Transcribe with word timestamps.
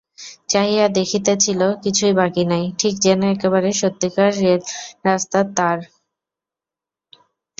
চাহিয়া 0.49 0.85
দেখিতেছিল, 0.97 1.61
কিছুই 1.83 2.13
বাকি 2.13 2.43
নাই, 2.45 2.65
ঠিক 2.79 2.93
যেন 2.99 3.19
একবারে 3.33 3.69
সত্যিকার 3.81 4.29
রেলরাস্তার 4.39 5.45
তার। 5.57 5.79